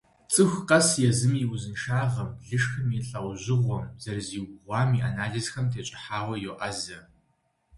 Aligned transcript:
ЦӀыху 0.33 0.61
къэс 0.69 0.89
езым 1.09 1.33
и 1.43 1.45
узыншагъэм, 1.51 2.29
лышхым 2.47 2.89
и 2.97 2.99
лӀэужьыгъуэм, 3.07 3.85
зэрызиубгъуам, 4.01 4.89
и 4.97 4.99
анализхэм 5.09 5.65
тещӀыхьауэ 5.71 6.35
йоӀэзэ. 6.43 6.99